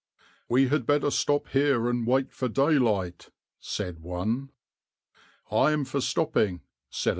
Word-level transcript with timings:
\par 0.17 0.25
"We 0.49 0.67
had 0.69 0.87
better 0.87 1.11
stop 1.11 1.49
here 1.49 1.87
and 1.87 2.07
wait 2.07 2.31
for 2.33 2.49
daylight," 2.49 3.29
said 3.59 3.99
one.\par 3.99 4.49
"I'm 5.69 5.85
for 5.85 6.01
stopping," 6.01 6.61
said 6.89 7.09
another. 7.09 7.09